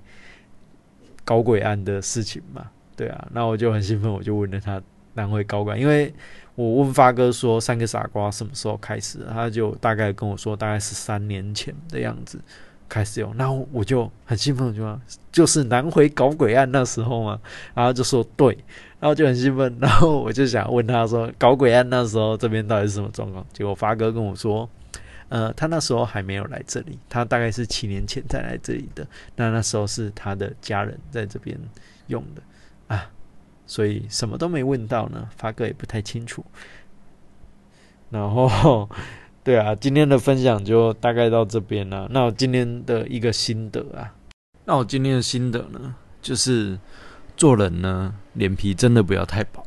[1.25, 2.71] 搞鬼案的事情嘛？
[2.99, 4.83] 对啊，那我就很兴奋，我就问了他
[5.15, 6.13] 南回高管，因为
[6.55, 12.39] 我问发哥说三个傻瓜什么时候开始，他就大概跟我说大概是三年前的样子。
[12.91, 14.99] 开始用，然后我就很兴奋，就说
[15.31, 17.39] 就是南回搞鬼案那时候嘛，
[17.75, 18.57] 然后就说对，
[18.99, 23.45] 然后就很兴奋，然后我就想问他说搞鬼案那时候这边到底是什么状况？
[23.53, 24.67] 结果发哥跟我说，
[25.29, 31.55] 呃，他那时候还没有来这里，他大概是七年前才来这里的，那那时候是他的家人在这边
[32.07, 32.41] 用的，
[33.69, 36.45] 所以什么都没问到呢，发哥也不太清楚，
[38.11, 38.89] 然后。
[39.45, 42.07] 对啊，今天的分享就大概到这边了。
[42.11, 44.13] 那我今天的一个心得啊，
[44.67, 46.79] 那我今天的心得呢，就是
[47.35, 49.65] 做人呢，脸皮真的不要太薄。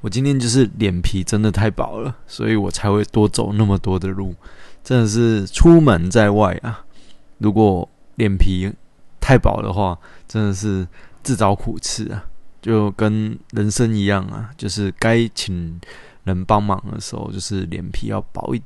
[0.00, 4.34] 我今天就是脸皮真的太薄了，所以我才会多走那么多的路。
[4.82, 6.86] 真的是出门在外啊，
[7.36, 8.72] 如果脸皮
[9.20, 10.88] 太薄的话，真的是
[11.22, 12.24] 自找苦吃啊，
[12.62, 15.78] 就跟人生一样啊就是该请
[16.24, 18.62] 人帮忙的时候就是脸皮要薄一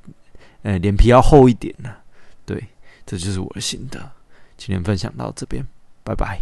[0.63, 1.99] 诶脸皮要厚一点啊。
[2.45, 2.63] 对
[3.05, 3.99] 这就是我的心得。
[4.57, 5.67] 今天分享到这边
[6.05, 6.41] 拜拜。